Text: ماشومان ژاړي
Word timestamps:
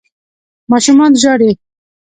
ماشومان 0.71 1.11
ژاړي 1.21 1.51